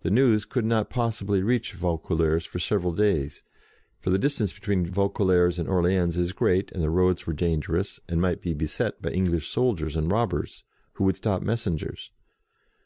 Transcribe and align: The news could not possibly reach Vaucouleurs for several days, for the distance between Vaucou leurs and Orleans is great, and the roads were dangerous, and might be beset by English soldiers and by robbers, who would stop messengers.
The 0.00 0.10
news 0.10 0.46
could 0.46 0.64
not 0.64 0.88
possibly 0.88 1.42
reach 1.42 1.74
Vaucouleurs 1.74 2.46
for 2.46 2.58
several 2.58 2.94
days, 2.94 3.44
for 4.00 4.08
the 4.08 4.18
distance 4.18 4.50
between 4.50 4.86
Vaucou 4.86 5.24
leurs 5.26 5.58
and 5.58 5.68
Orleans 5.68 6.16
is 6.16 6.32
great, 6.32 6.72
and 6.72 6.82
the 6.82 6.88
roads 6.88 7.26
were 7.26 7.34
dangerous, 7.34 8.00
and 8.08 8.18
might 8.18 8.40
be 8.40 8.54
beset 8.54 9.02
by 9.02 9.10
English 9.10 9.48
soldiers 9.48 9.94
and 9.94 10.08
by 10.08 10.14
robbers, 10.14 10.64
who 10.94 11.04
would 11.04 11.16
stop 11.16 11.42
messengers. 11.42 12.12